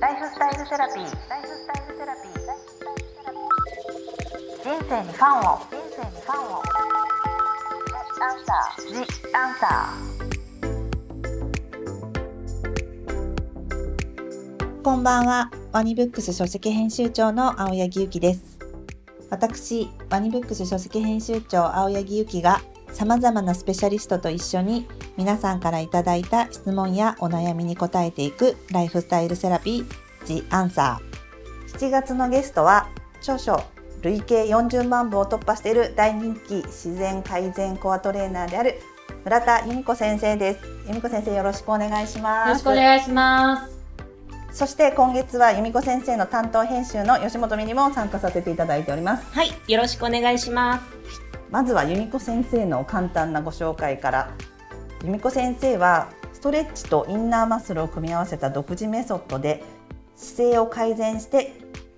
[0.00, 1.28] ライフスタイルセラピー。
[1.28, 2.32] ライフスタイルセラピー。
[4.62, 5.58] 人生にファンを。
[5.58, 6.62] 人生にファンを。
[8.20, 8.86] アンサー。
[8.86, 8.94] ジ
[9.34, 9.92] アンサ
[14.84, 15.50] こんばんは。
[15.72, 18.56] ワニブックス書籍編集長の青柳ゆきです。
[19.30, 22.60] 私、ワニブックス書籍編集長青柳ゆきが
[22.92, 24.86] 様々なスペシャリストと一緒に
[25.18, 30.96] 皆さんからいただいた質問やお悩みに答えていくライフスタイルセラピー The Answer。
[31.76, 32.88] 7月のゲストは
[33.18, 33.60] 著書
[34.02, 38.80] 累計40万部を突破している大人気自然改善コアトレーナーである
[39.24, 40.60] 村田由美子先生です。
[40.86, 42.48] 由美子先生よろしくお願いします。
[42.48, 43.76] よろしくお願いします。
[44.52, 49.26] そして今月は由美子先生の担当編集の吉本美にも参加させていただいております。
[49.32, 50.84] はい、よろしくお願いします。
[51.50, 54.30] まずは由美子先生の簡単なご紹介から。
[55.04, 59.62] 由美子先生はストレッチとインナーマッスルを組み合わせた独自メソッドで
[60.16, 61.52] 姿勢を改善して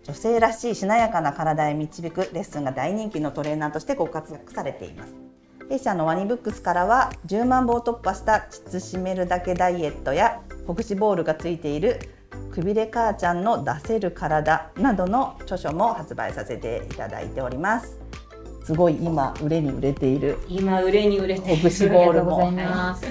[0.04, 5.14] 女性らしいしなやかな体へ導くレッスンが大人気のトレーナーとしてご活躍されています。
[5.70, 12.00] 弊社のワニブックスからは10万部を突破した膣締めるだけダイエットやほぐしボールがついている
[12.52, 18.09] くびれ母ちゃんの出せる体などの著書も発売させていただいております。
[18.64, 23.04] すごい今売れに売れている今売れに売れてほぐしボールも ございます。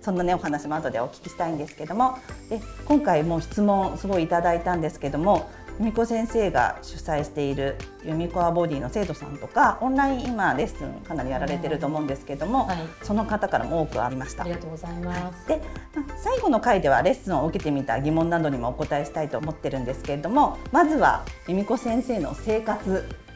[0.00, 14.52] そんなねお話も後でお聞きしたいんですけどもで今回も質問すごいいただいたんですけども由美子先生が主催している由美子アボディの生徒さんとかオンライン今レッスンかなりやられてると思うんですけども、はい、その方からも多くありましたあり。
[14.52, 15.48] がとうございます。
[15.48, 15.62] で
[15.94, 23.29] まあ最後の回ではレッスンを受けてみた疑問などにもお答えしたいと思ってるんですけれどもまずは由美子先生の生活パ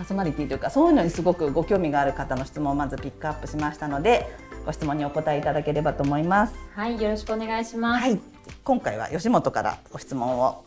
[0.00, 4.26] ーソナリティというかそういうのにすごくご興味がある方の質問をまずピックアップしましたので
[4.66, 6.54] ご質問にお答えいただければと思います。
[6.74, 8.02] はい、よろしくお願いします。
[8.02, 8.20] はい、
[8.62, 10.64] 今回は吉本からご質問を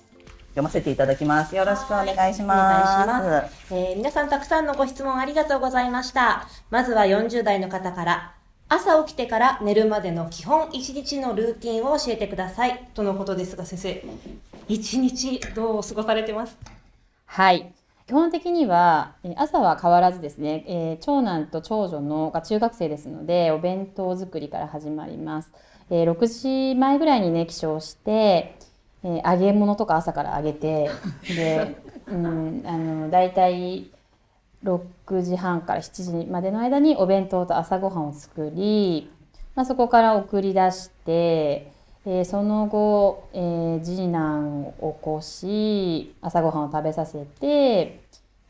[0.50, 1.56] 読ませていただきます。
[1.56, 3.74] よろしくお願いします。
[3.74, 6.48] えー皆さんたくさんのご質問ありがとうございました。
[6.70, 8.34] まずは40代の方から、
[8.70, 12.88] 朝起きてから寝るまでの基本1日のルーティンを教えてください。
[12.94, 14.04] とのことですが、先生、
[14.70, 16.58] 1日どう過ごされてます？
[17.26, 17.72] はい。
[18.06, 25.52] 基本的には、えー朝は変わらずですね、えー長男と長女のが中学生ですので、お弁当作りから始まります。
[25.90, 26.28] えー6
[26.74, 28.58] 時前ぐらいにね、起床して、
[29.04, 30.90] えー揚げ物とか朝から揚げて、
[31.28, 31.78] で、
[32.08, 33.90] うん、あの、だいたい
[34.64, 39.10] 6時半から7時までの間にお弁当と朝ごはんを作り、
[39.56, 41.73] まあ、そこから送り出して、
[42.06, 48.02] えーその後、えー次男を起こし朝ごはんを食べさせて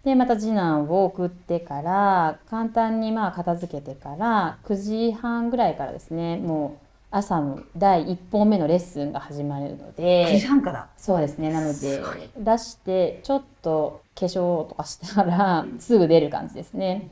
[0.04, 10.90] でまた次男を送ってから簡単にまあ片付けてから9時半ぐらいからですねもう朝の第1本目のレッスンが始まるので9時半から？
[10.98, 12.02] そうですねなので
[12.38, 17.10] 出してちょっと化粧とかしてからすぐ出る感じですね。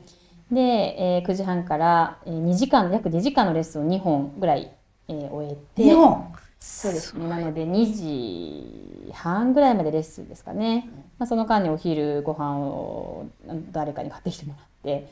[0.50, 4.70] で、えー9時半から、えー2時間約2時間のレッスンを2本ぐらい、
[5.08, 6.31] えー終えて日本？
[6.62, 7.16] そうです。
[7.18, 13.26] ねなので2時半ぐらいまでレッスンですかね、まあ、その間にお昼ご飯を
[13.72, 15.08] 誰かに買ってきてもらって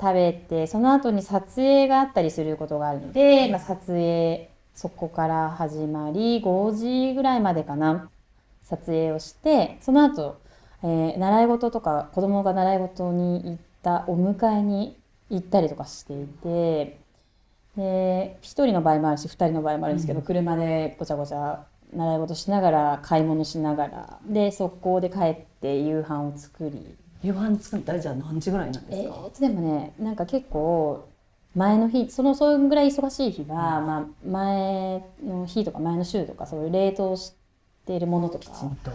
[0.00, 8.10] 食べてその後に撮影があったりすることがあるので、まあ、撮影そこから始まり5時ぐらいまでかな。
[8.64, 10.38] 撮影をしてその後、
[10.82, 14.96] えー習い事とか子供が習い事に行ったお迎えに
[15.30, 16.98] 行ったりとかしていて
[17.78, 26.96] で1人の場合もあるし2人の場合もあるんですけど、車でごちゃごちゃ習い事しながら買い物しながらで速攻で帰って夕飯を作り。
[27.22, 29.14] 夕飯作ったらじゃあ何時ぐらいなんえですか？
[29.14, 31.08] ーとでもねなんか結構
[31.56, 37.32] 前の日そのそのぐらい忙しい日は、まあ、前の日とか前の週とかそういう冷凍し
[37.88, 38.44] ているものとか
[38.84, 38.90] と。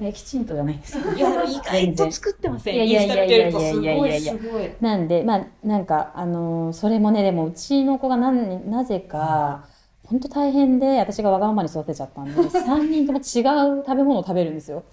[0.00, 0.96] えきちんとじゃないんです。
[0.96, 2.74] よいや、意外と作ってません。
[2.76, 4.34] いやいやいやいやいやいやいや。
[4.80, 9.64] なんでまあなんかあのーそれもねでもうちの子がなんなぜか
[10.06, 13.42] 本当大変で私がわがままに育てちゃったんで 3人とも違
[13.80, 14.84] う食べ物を食べるんですよ。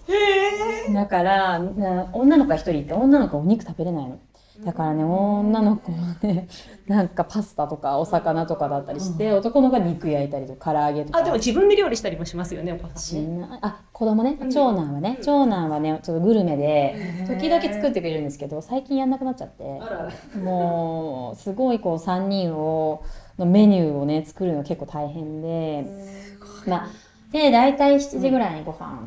[0.92, 4.18] だからな女の子が1人いて女の子はお肉食べれないの
[4.60, 6.48] だからね女の子はね
[6.86, 11.18] なんかパスタとかお魚とかだったりして、男の子が肉焼いたりとか唐揚げとか。
[11.18, 16.94] あ、でも自分で料理したりもしますよね、お母さしんあ子供ね長男はね長男はねちょっとグルメで
[17.26, 19.80] 時々作ってくれるんですけど最近やんなくなっちゃって
[20.38, 23.02] もうすごいこう3人を
[23.38, 25.84] のメニューをね作るの結構大変で。
[26.66, 26.88] まあ
[27.34, 29.02] で大体7時ぐらいにご飯。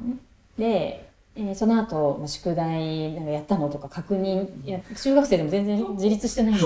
[0.57, 1.06] で、
[1.37, 6.63] えーその後まあ宿題なんかやったのとか確認いや中学生でも全然自立してないんで。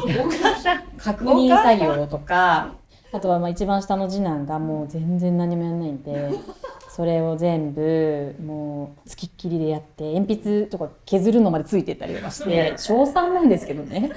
[0.98, 2.74] 確認作業とか
[3.12, 6.30] あとはまあ一番下の次男がもう全然何もやんないんで
[6.94, 14.12] それを全部もうつきっきりでやって鉛筆とか削るのまでついてったりとかして小3なんですけどね。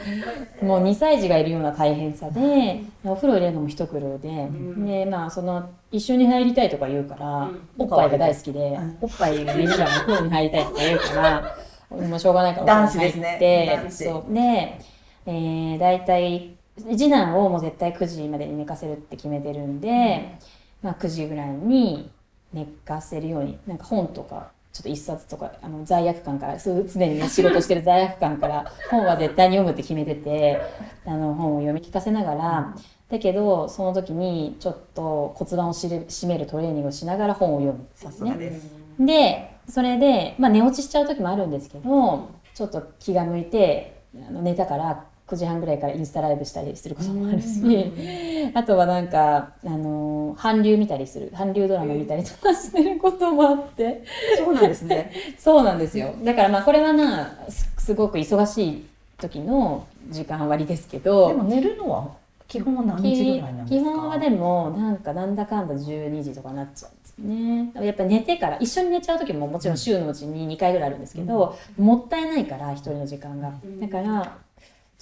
[0.60, 7.48] もう2歳児がいるような大変さでお風呂入れるのも一苦労で、でまあその一緒に入りたいとか言うから、
[7.78, 11.56] おっぱいが大好きで、おっぱいが見ながらお風呂に入りたいとか言うから
[12.08, 14.34] もうしょうがないからお風呂に入ってそう。
[14.34, 14.80] で、
[15.26, 20.38] えー、大体次男をもう絶対9時までに寝かせるって決めてるんで、
[20.82, 22.10] まあ、9時ぐらいに
[22.54, 30.60] 寝かせるようになんか本とかちょっと一冊とかあの罪悪感から常にね仕事してる罪悪感から 本は絶対に読むって決めてて
[31.04, 32.74] あの本を読み聞かせながら
[33.10, 38.60] だけどその時にちょっと骨盤をしれ締めるトレーニングをしながら本を読むんですね。
[38.98, 48.52] でそれで、まあ、寝落ちしちゃう時もあるんですけどちょっと気が向いてあの寝たから9時半ぐらいからインスタライブしたりすることもあるし。
[48.54, 51.32] あとはなんかあの韓流見たりする。
[51.34, 54.04] 韓流ドラマ見たりとかしてることもあって。
[54.38, 55.10] そうなんですね。
[55.38, 56.14] そうなんですよ。
[56.22, 58.84] だからまあこれはなすすごく忙しい
[59.18, 61.28] 時の時間割ですけど。
[61.28, 62.08] でも寝るのは
[62.46, 63.90] 基本は何時ぐらいなんですか？
[63.90, 67.86] 基本はでもなんかなんだかんだ12時とかなっちゃうんですね。
[67.86, 73.50] やっぱ寝てから一緒に寝ちゃう時ももちろん週のうちに2回ぐらいあるんですけど、もったいないから一人の時間が、
[73.80, 74.36] だから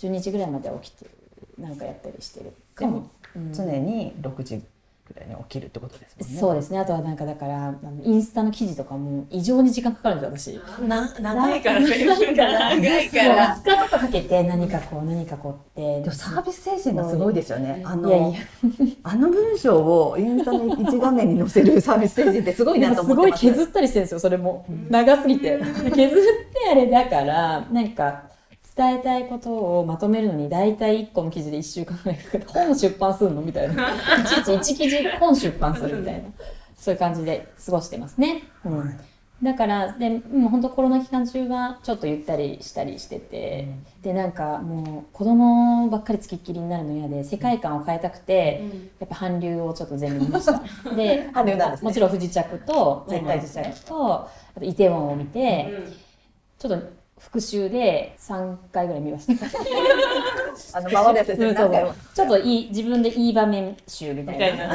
[0.08, 1.06] 12時ぐらいまで起きて
[1.58, 2.52] なんかやったりしてる。
[2.78, 3.52] でもうん。
[3.52, 4.62] 常に6時
[5.08, 6.40] ぐらいに起きるってことですもんね。
[6.40, 6.78] そうですね。
[6.78, 10.80] あとはなんかだからあのインスタの記事とかも異常に時間かかるんですよ私。
[10.82, 12.76] な長いから長いから。
[12.76, 16.00] 長いからそう2日とかかけて何かこう何かこうって。
[16.00, 17.82] でもサービス精神がすごいですよね。
[17.84, 18.34] あの
[19.02, 23.40] あの文章をインスタの一画面に載せるサービス精神ってすごいなと思すごいってます。
[23.42, 24.64] 削ったりしてるんですよそれも。
[24.88, 25.58] 長すぎて。
[25.58, 28.31] 削ってあれだからなんか
[28.74, 33.90] 伝えたいことをまとめるのに大体1個の記事で1週間ぐらいかかって本出版するのみたいな。
[33.92, 36.28] いちいち1記事本出版するみたいな。
[36.82, 39.00] そういう感じで過ごしてますね、うん。
[39.40, 43.68] だからでもう本当コロナ期間中はちょっとゆったりしたりしてて、
[44.02, 48.64] でなんかもう子供ばっかりつきっきりになるの嫌で世界観を変えたくて、
[48.98, 50.60] やっぱ韓流をちょっと全部見ました。
[50.96, 51.88] で韓流なんですね。
[51.88, 54.28] もちろん不時着と絶対時着とあ
[54.58, 55.72] とイテウォンを見て、
[56.58, 59.46] ちょっと復習で3回ぐらい見ました。
[60.78, 61.54] あの回るやつですね。
[62.14, 64.74] ちょっといい自分でいい場面集みたいな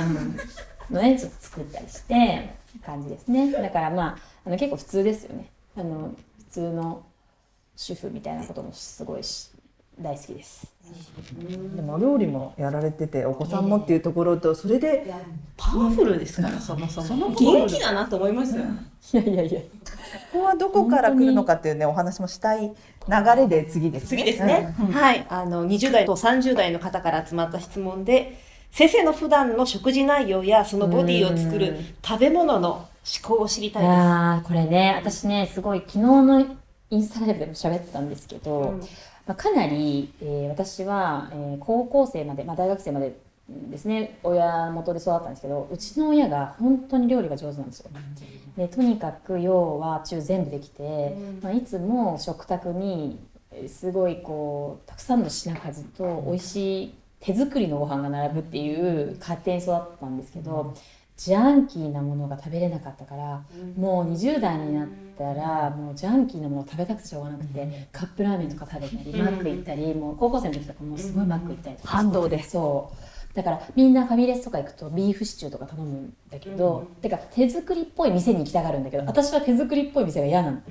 [0.90, 2.50] のねちょっと作ったりして
[2.86, 3.52] 感じですね。
[3.52, 5.50] だからまああの結構普通ですよね。
[5.76, 7.04] あの普通の
[7.76, 9.50] 主婦みたいなこともすごいし
[10.00, 10.68] 大好きです。
[11.76, 15.14] でもお料理もやられててお子さんもっていうところとそれで
[15.58, 17.30] パワフルですからそもそも。
[17.30, 18.64] 元気だなと思いますよ。
[19.14, 19.62] いやいやいや
[20.32, 22.76] ここはどこから来るのかっていうねお話もしたい流
[23.36, 24.08] れで次ですね。
[24.08, 25.26] 次ですね、はい。
[25.30, 28.40] あの20代と30代の方から集まった質問で
[28.72, 32.88] 先生の普段の食事内容やそのボディを作る食べ物の思
[33.24, 33.92] 考を知りたいです。
[33.94, 36.46] あーこれね私ねすごい昨日の
[36.90, 38.80] インスタライブでも喋ってたんですけど、うん。
[39.26, 43.14] まあ、かなり、えー私は、えー高校生まで、まあ、大学生まで
[43.50, 47.90] ですね親元で育ったんですけどうちの親が本当に料理が上手なんですよ。
[48.58, 53.20] でとにかく洋は中全部できて、まあ、いつも食卓に
[53.52, 60.74] えーすごいこうたくさんの品数と美味しい手作りのご飯が並ぶっていう家庭に育ったんですけど、
[61.16, 63.44] ジャンキーなものが食べれなかったから、
[63.76, 72.44] もう20代になったらもうジャンキーなもの食べたくてしょうがなくて、カップラーメンとか食べたり、マック行ったりもう高校生の時とかもうすごいマック行ったりとか反動で。
[72.44, 80.62] そうだからみんなファミレスとか行くとビーフシチューとか頼むんだけど、てか手作りっぽい店に行きたがるんだけど私は手作りっぽい店が嫌なの。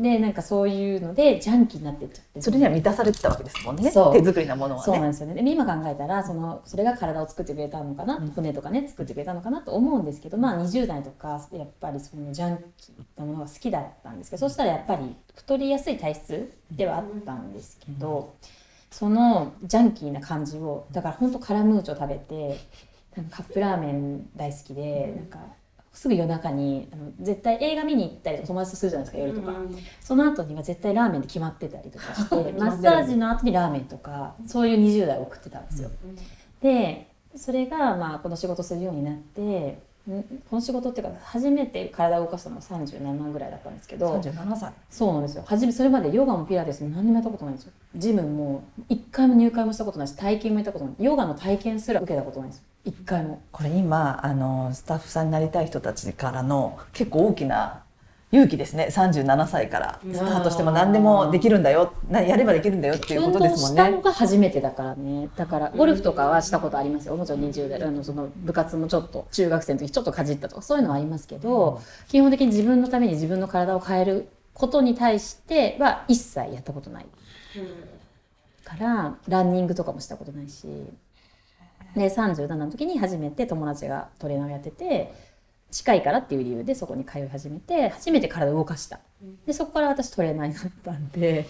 [0.00, 2.40] でなんかそういうのでジャンキーになってっちゃって。
[2.40, 3.90] それには満たされてたわけですもんね。
[3.90, 4.12] そう。
[4.12, 5.08] 手作りなものはそうなんね。
[5.08, 5.42] ですよね。
[5.42, 18.34] で今考えたらそのそれが体を作ってくれたのかな、骨とかね作ってくれたのかなと思うんですけどまあ20代とかやっぱりそのジャンキーなものが好きだったんですけどそしたらやっぱり太りやすい体質ではあったんですけど、
[18.98, 22.58] そのジャンキーな感じをだから本当カラムーチョ食べて
[23.16, 25.38] なんかカップラーメン大好きでなんか
[25.92, 29.52] すぐ夜中にあの絶対映画見に行ったりとか友達とするじゃないですか夜とか、
[30.00, 35.90] その後には絶対ラーメンで決まってたりとかして マッサージの後にラーメンとかそういう20代を送ってたんですよ。
[36.60, 39.78] でそれがまあこの仕事するようになってん
[40.48, 44.72] この仕事っていうか初めて体を動かしたのは37ぐらいだったんですけど三十七歳。
[44.88, 45.44] そうなんですよ。
[45.46, 47.72] 初めそれまでヨガもピラティスも何にもやったことないんですよ。
[47.94, 50.94] ジムも一回も入会もしたことないし体験もやったことない。
[50.98, 52.64] ヨガの体験すら受けたことないんですよ。
[52.86, 53.42] 一回も。
[53.52, 57.82] これ今あのスタッフさんになりたい人たちからの結構大きな
[58.30, 58.88] 勇気ですね。
[58.90, 60.00] 37歳から。
[60.12, 61.94] スタートしても何でもできるんだよ。
[62.10, 63.82] なやればできるんだよっていうことですもんね。
[63.82, 64.02] 運動したの。
[64.02, 65.30] が初めてだからね。
[65.34, 67.16] だからゴルフとかはしたことありますよ。
[67.16, 77.06] もちろん20代あのその部活もちょっと中学生の時ちょっとかじったとかそういうのはありますけど、基本的に自分のために自分の体を変えることに対しては一切やったことない。
[78.64, 80.66] からランニングとかもしたことないし。
[81.96, 85.10] で37の時に初めて友達がトレーナーをやってて
[85.70, 89.00] 近いからっていう理由でそこに通い始めて初めて体を動かした。
[89.46, 91.46] でそこから私トレーナーになったんで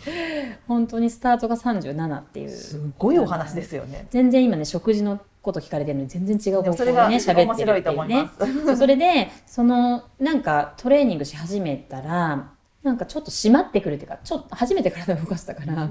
[0.67, 2.51] 本当にスタートが37っていう。
[2.51, 4.07] すごいお話ですよね。
[4.11, 8.77] 全然今ね食事のこと聞かれてるのに全然違う方向でね喋ってる面白いと思います。
[8.77, 12.51] それでそのなんかトレーニングし始めたら
[12.83, 15.91] なんかちょっと締まってくるっていうかちょっと初めて体を動かしたから、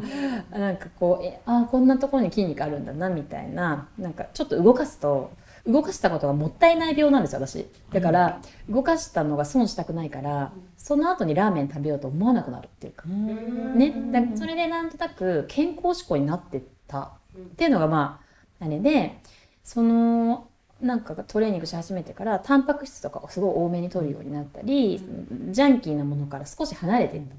[0.52, 5.32] なんかこうえあこんなところに筋肉あるんだなみたいななんかちょっと動かすと
[5.68, 7.68] 動かしたことがもったいない病なんですよ私。
[7.92, 13.08] だから動かしたのが損したくないからその後にラーメン食べようと思わなくなるっていうか。
[13.08, 17.12] ね、だそれでなんとなく健康志向になってった。
[17.38, 18.22] っていうのがま
[18.60, 19.20] ああれで
[19.64, 20.48] その
[20.82, 25.02] なんかトレーニングし始めてからタンパク質とかをすごい多めに取るようになったり、
[25.50, 27.36] ジャンキーなものから少し離れていった。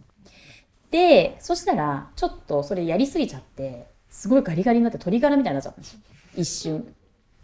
[0.90, 6.00] でそしたらちょっとそれやりすぎちゃってすごいガリガリになって鶏ガラみたいになっちゃったんですよ。
[6.36, 6.94] 一瞬。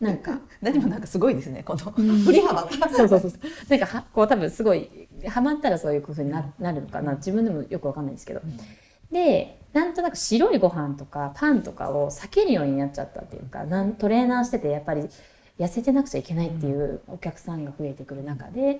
[0.01, 0.41] なんか。
[0.61, 1.63] 何もなんかすごいですね。
[1.63, 2.63] この振り幅。
[2.63, 2.71] が。
[2.91, 3.33] そうそうそう。
[3.69, 7.15] なんかはこう多分すごいハマったらそういうふうにななるのかな。
[7.15, 8.41] 自分でもよくわかんないんですけど。
[9.11, 15.09] でなんとなく白いご飯とかパンとかを避けるようになっちゃったっていうかなんトレーナーしててやっぱり
[15.59, 18.79] 痩せてなくちゃいけないっていうお客さんが増えてくる中で、っ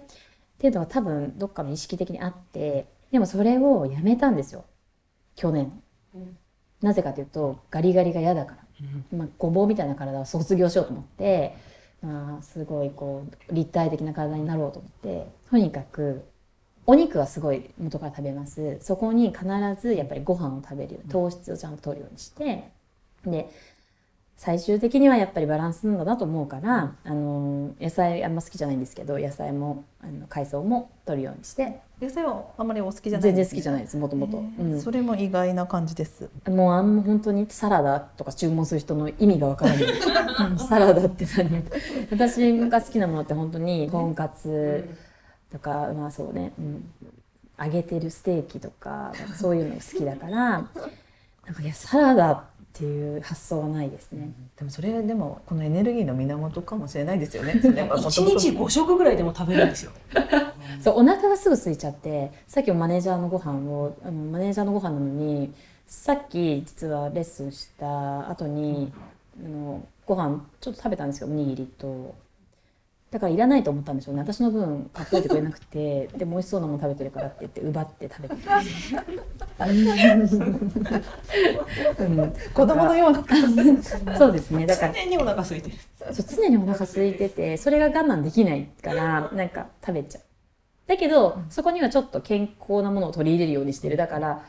[0.59, 4.65] ていうのは多分どっかの意識的にあってでもそれをやめたんですよ。
[5.37, 5.73] 去年。
[6.83, 8.64] なぜかというとガリガリが嫌だから、
[9.13, 11.57] まあ、ごぼうみたいな体を卒業しようと思って、
[12.03, 16.25] まあ、すごいこう立体的な体になろうと思ってとにかく
[16.87, 18.79] お肉はすごい元から食べます。
[18.81, 19.47] そこに必
[19.81, 22.71] ずやっぱりご飯を食べる糖質をちゃんと取るようにして
[23.25, 23.49] で
[24.37, 31.81] 最終的にはやっぱりバランスなんだなと思うからあの野菜あんま好きじゃないんですけど野菜もあの海藻も取るようにして。
[32.01, 34.39] 野菜はあんまりお好きじゃない全然好きじゃないですもともと。
[34.39, 34.81] うん。
[34.81, 36.29] それも意外な感じです。
[36.49, 39.85] もうあんま本当にサラダとか注文する人の意味がわからない。
[39.85, 41.65] う んサラダって何？
[42.11, 44.89] 私が好きなものって本当にとんかつ
[45.53, 46.85] とかまあそうね、うん、
[47.65, 50.69] 揚げてるステーキとかそういうのが好きだから。
[51.47, 52.45] なんかいやサラダって
[52.83, 54.33] いう発想はないですね。
[54.57, 57.55] でもそれでもこのエネルギーの源かもしれないですよね。
[57.63, 59.93] 一日5食ぐらいでも食べるんですよ。
[60.83, 65.55] そうお腹がすぐ空いちゃってさっきもマネージャーのご飯をあのマネージャーのご飯なのに
[65.87, 68.93] さっき実はレッスンした後に、
[69.45, 72.15] あのご飯ちょっと食べたんですよおにぎりと
[73.15, 74.23] だからいらないと思ったんでしょうね。
[74.23, 78.35] 私の分買っといてくれなくて でも美味しそうなもの食べてるからって言って奪って食べて
[82.01, 82.33] うん。
[82.53, 83.25] 子供のような。
[84.19, 84.67] そうですね。
[84.67, 85.77] だから常にお腹空いてる。
[86.13, 90.23] そう常にお腹空いててそれが我慢できないからなんか食べちゃう。
[90.89, 93.97] だけどそこにはちょっと健康なものを取り入れるようにしてる。
[93.97, 94.43] だから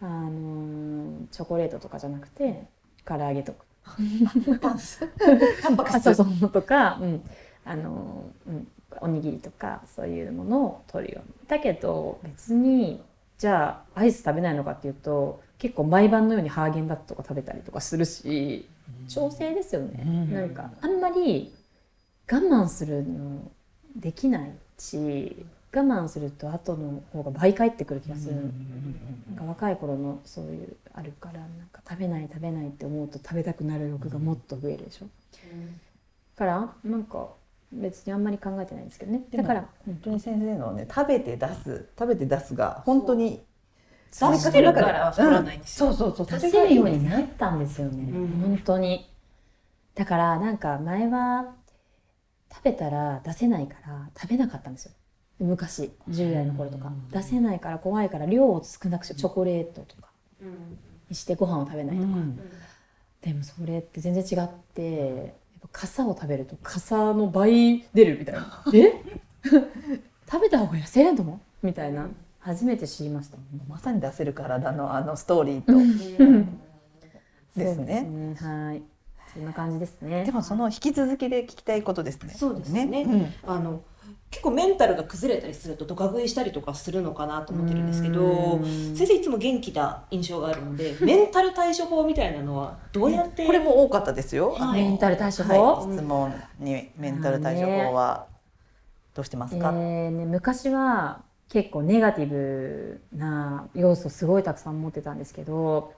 [0.00, 2.68] あのーチョコレートとかじゃなくて
[3.04, 3.64] 唐揚げとか。
[5.62, 6.24] タンパクあそう質。
[6.40, 6.50] そう。
[6.50, 7.20] とか、うん
[7.64, 8.68] あのーうん、
[9.00, 11.34] おにぎりとかそういうものを取るように。
[11.48, 13.02] だけど別に
[13.38, 18.68] じゃあアイス食べないのかっていうと結構毎晩のようにハーゲンダッツとか食べたりとかするし
[19.08, 20.34] 調整ですよね、うん。
[20.34, 21.52] なんかあんまり
[22.30, 23.50] 我慢するの
[23.96, 35.06] できないし我慢すると後の方が倍返ってくる気がする、なんか若い頃のそういうあるからなんか食べない食べないって思うと食べたくなる欲がもっと増えるでしょ、
[36.36, 37.28] だからなんか
[37.74, 39.22] 別にあんまり考えてないんですけどね。
[39.32, 43.44] だから、本当に先生のね食べて出す食べて出すが本当に
[44.10, 45.92] 出してるから太らないんですよ。
[45.92, 48.28] そうそうそう出せるようになったんですよね、うん。
[48.42, 49.10] 本当に。
[49.94, 51.54] だからなんか前は
[52.52, 54.92] 食べたら出せないから食べなかったんですよ。
[55.40, 60.08] 昔10代の頃とか、出せないから怖いから量を少なくしてチョコレートとか
[61.08, 62.40] にしてご飯を食べないとか、うん。
[63.20, 65.34] でもそれって全然違って
[65.72, 68.64] 傘を食べると傘の倍出るみたいな。
[68.74, 68.92] え？
[70.30, 72.08] 食べた方が痩せれんのみたいな。
[72.40, 75.72] 初めて知りましたまさに出せる体のあのストーリーと。
[77.56, 78.36] ですそうね。
[78.38, 78.82] はい。
[79.32, 80.24] そんな感じですね。
[80.24, 82.34] でもその引き続きで聞きたいことですね。
[82.34, 82.84] そうですね。
[82.84, 83.32] うん。
[83.46, 83.80] あの
[84.30, 88.22] 結構メンタルが崩れたりするとドカ食いしたりとかするのかなと思ってるんですけど
[88.56, 88.96] うん。
[88.96, 94.56] 先生いつも元気な印象があるので メンタル対処法みたいなのはどうやってこれも多かったですよ。
[94.58, 95.74] あのメンタル対処法？
[95.74, 95.92] はい。
[95.94, 98.26] 質問にメンタル対処法は
[99.14, 99.70] どうしてますか？
[99.72, 105.92] えーね、昔は結構ネガティブな要素すごいたくさん持ってたんですけど、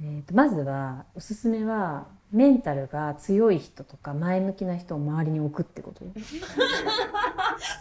[0.00, 6.04] えー、とまずはおすすめはメンタルが強い人とか前向きな人を周りに置くってこと？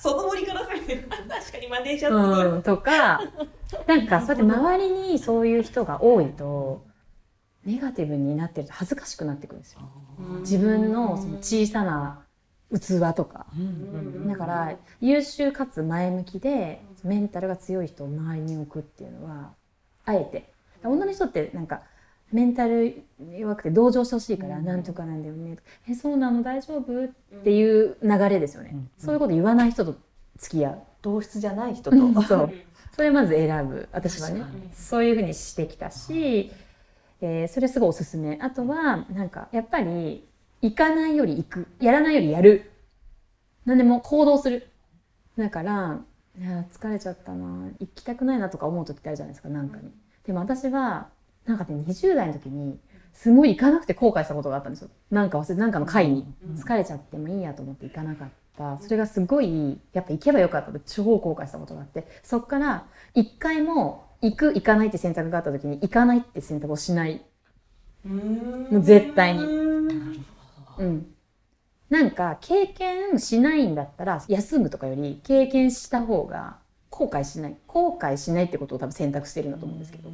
[0.02, 1.10] その森からされてる。
[1.10, 3.22] 確かにマネージャーうん、とか、
[3.88, 6.86] なんかそうやって周りにそういう人が多いと、
[7.66, 9.82] ネガティブになってると恥ずかしくなってくるんですよ。
[10.42, 12.22] 自分のその小さな
[12.72, 13.48] 器とか。
[14.28, 19.54] だから、優秀かつ前向きで、メンタルが強い人を周りに置くっていうのは、
[20.06, 20.52] あえて。
[20.84, 21.82] 女の人ってなんか、
[22.36, 23.02] メンタル
[23.38, 25.56] 弱くて同情してほしいから、なんとかなんだよね。
[25.90, 26.44] え、そうなの？
[26.44, 27.06] 大丈夫？
[27.06, 27.08] っ
[27.44, 28.76] ていう流れですよね。
[28.98, 29.96] そういうこと言わない人と
[30.38, 30.80] 付き合う。
[31.02, 32.22] 同質じゃない人と。
[32.24, 32.52] そう。
[32.94, 33.88] それまず選ぶ。
[33.94, 34.44] 私はね。
[34.74, 36.52] そういうふうにしてきたし、
[37.22, 38.38] えーそれすごいおすすめ。
[38.42, 40.28] あとは、なんか、やっぱり、
[40.62, 41.68] 行かないより行く。
[41.80, 42.70] やらないよりやる。
[43.66, 44.68] 何でも行動する。
[45.38, 46.02] だから、
[46.38, 47.70] いや疲れちゃったな。
[47.80, 49.90] 行きたくないなとか思う時ってあるじゃないですか、なんかに。
[50.26, 51.10] でも私は、
[51.46, 52.80] なんかね、20代の時に、
[53.14, 54.90] すごい行かなくて後悔したことがあったんですよ。
[55.10, 56.26] なんか忘れ、なんかの会に。
[56.56, 58.78] 疲れちゃってもいいやと思って行かなかった。
[58.80, 67.22] それがすごい、やっぱ行けばよかったって超後悔したことがあって、そっから一回も行く、行かないって選択があった時に行かないって選択をしない。
[68.04, 69.44] もう絶対に。
[69.44, 71.16] うん。
[71.90, 76.58] なんか経験しないんだったら休むとかより経験した方が
[76.90, 77.58] 後悔しない。
[77.68, 80.10] 後悔しないってことを多分選択してるんだと思うんですけど。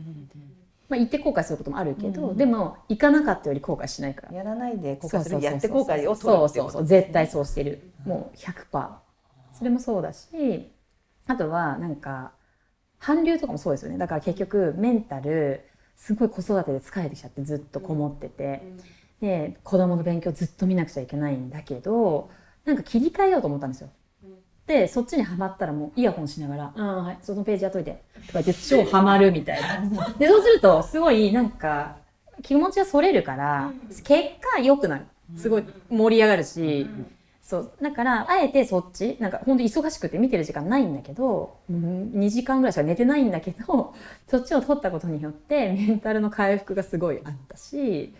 [0.91, 4.33] まあ行って後悔することもあるけど、でも行かなかったより後悔しないから。
[4.37, 7.93] やらないで後悔するやって後悔を取るそうそうそう絶対そうしてる。
[8.05, 8.89] もう100%
[9.53, 10.69] それもそうだし
[11.27, 12.33] あとはなんか
[12.99, 13.97] 韓流とかもそうですよね。
[13.97, 15.61] だから結局メンタル
[15.95, 18.61] すごい子育てで疲れてきちゃってずっとこもってて、
[19.21, 22.29] で子供の勉強ずっと見なくちゃいけないんだけど
[22.65, 23.89] なんか切り替えようと思ったんですよ。
[24.71, 30.09] でそっちにはまったらもうイヤホンしながら「ああはいそのページやっといて」とか言って超ハマるみたいな。
[30.17, 31.97] でそうするとすごいなんか
[32.41, 33.71] 気持ちがそれるから、
[34.03, 34.07] 結
[34.39, 35.05] 果良くなる。
[35.37, 36.87] すごい盛り上がるし、
[37.41, 37.71] そう。
[37.81, 43.93] だから、あえてそっち、なんか本当忙しくて見てる時間ないんだけど、うん2時間ぐらいしか寝てないんだけど、
[44.27, 48.13] そっちを取ったことによってメンタルの回復がすごいあったし、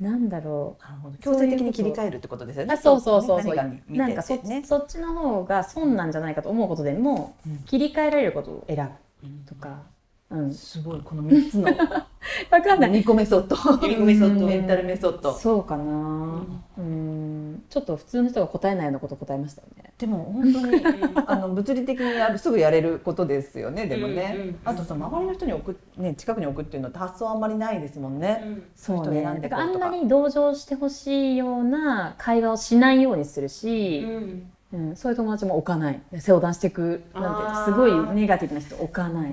[0.00, 0.82] なんだろう。
[0.82, 2.74] なるほど強制的に切り替えるってことですよね。
[2.74, 3.56] あそうそうそうそう。
[3.56, 4.62] 何かに見ててなんかそ,、ね。
[4.64, 8.90] そっちの方が損なんじゃないかと思うことでも、切り替えられることを選
[9.22, 9.82] ぶとか。
[10.30, 10.52] うん。
[10.52, 11.68] すごいこの三つの
[12.50, 12.90] わかんない。
[12.90, 15.32] ニコメソッド、ニコメソッドメンタルメソッド。
[15.32, 16.42] そうかな、
[16.76, 19.92] うん、ちょっと普通の人が答えないようなこと答えましたよね。
[19.96, 20.82] でも本当に
[21.26, 23.86] あの物理的にやるすぐやれることですよね。
[23.86, 28.42] でもね、うんうんあとさ周りの人に置くね近くに置くっていうのって発想あんまりないですもんね。
[28.74, 29.04] そうね。
[29.04, 34.50] そういう人選んでだからあんまり同情してほしいような会話をしないようにするし、うん
[34.94, 36.00] そういう友達も置かない。
[36.18, 39.32] 相談していくなんてすごいネガティブな人置かない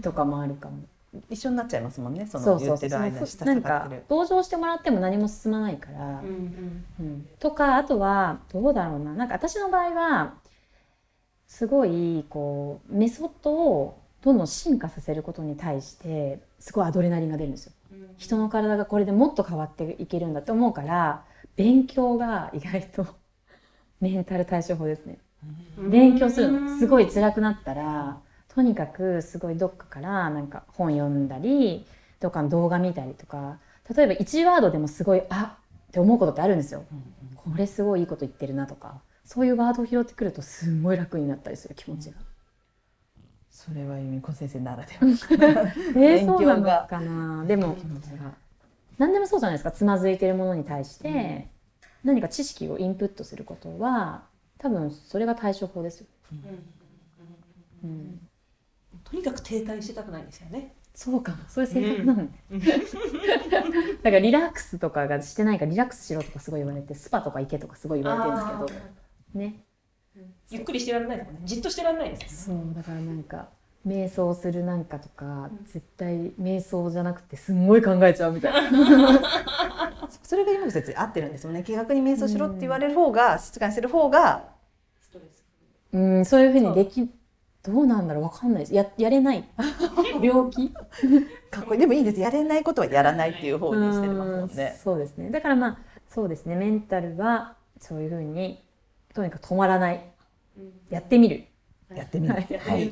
[0.00, 0.78] とかもあるかも。
[1.28, 2.26] 一緒になっちゃいますもんね。
[2.26, 2.38] そ。
[2.40, 3.90] の言ってる間に下なんか。
[4.08, 6.20] 同情してもらっても何も進まないから。
[6.20, 10.34] うんとかあとはどうだろうななんか私の場合は
[11.46, 17.72] すごいこうメソッドをどんどん進化させることに対してすごいアドレナリンが出るんですよ。
[18.16, 21.24] 人の体がこれでもっと変わっていけるんだって思うから
[21.56, 23.06] 勉強が意外と
[24.02, 25.16] メンタル対処法ですね。
[25.78, 31.86] 勉強するのすごい辛くなったらとにかくすごいどっかからなんか本読んだり
[32.20, 33.58] どっかの動画見たりとか
[33.96, 35.56] 例えば1ワードでもすごいあ
[35.88, 36.84] って思うことってあるんですよ。
[37.36, 42.16] これすごいいいこと言ってるなとかそういうワードを拾ってくるとすんごい楽になったりする気持ちが。
[43.50, 44.98] それは由美子先生ならでは。
[45.94, 47.76] えー、勉強がそうなのかなでも
[48.98, 51.48] 何でもそうじゃないですかつまずいてるものに対して
[52.04, 54.24] 何か知識をインプットすることは
[54.58, 56.06] 多分それが対処法ですよ。
[57.84, 58.20] うん。
[59.04, 60.74] とにかく停滞してたくないんですよね。
[60.94, 61.38] そうかも。
[61.48, 62.30] そういう性格なのね、
[64.02, 68.80] だからリラックスとかがしてないからリラックスしろとかすごい言われてスパとか行けとかすごい言われてるんですけ
[69.34, 69.38] ど。
[69.40, 69.60] ね。
[70.50, 71.40] ゆっくりしてられないですもんね。
[71.44, 72.62] じっとしてられないですよね。
[72.64, 73.48] そうだからなんか
[73.86, 79.20] 瞑想するなんかとか、絶対瞑想じゃなくてすんごい考えちゃうみたいな
[80.32, 81.62] それが由美子先生合ってるんですもんね。
[81.62, 84.44] 気楽に瞑想しろって言われる方が静かにする方が
[85.92, 87.06] うんそういうふうにでき
[87.62, 89.46] どうなんだろうわかんないですややれない
[90.22, 90.70] 病気？
[91.50, 91.80] かっこいい。
[91.80, 92.18] でもいいです。
[92.18, 94.80] やれないことはやらないっていう方にしてますもんうんね。
[94.82, 98.64] そうですねだからまあそうですねメンタルはそういうふうに
[99.12, 100.02] とにかく止まらない
[100.88, 101.44] やってみる
[101.94, 102.32] やってみる。
[102.32, 102.90] はいはい。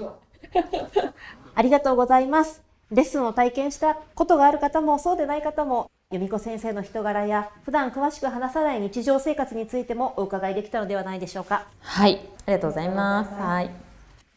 [1.57, 2.63] ありがとうございます。
[2.91, 13.31] レッスンを体験したことがある方もそうでない方も由美子先生の人柄や普段詳しく話さない日常生活についてもお伺いできたのではないでしょうかはい、ありがとうございます。
[13.33, 13.71] はい。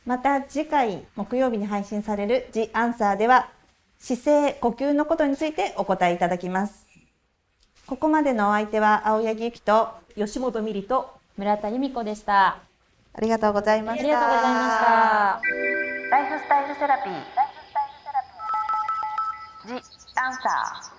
[0.06, 3.50] また次回木曜日に配信される「ジ・アンサー」では
[3.98, 6.86] 姿勢呼吸のことについてお答えいただきます
[7.88, 12.60] ここまでのお相手は青柳ゆきと吉本美里と村田由美子でした。
[13.16, 14.88] ありがとうございましたありがとうございました。
[16.12, 17.14] ライフスタイルセラピー。
[17.14, 19.82] ライフスタイルセラピー。
[19.82, 20.93] ジ・アンサー。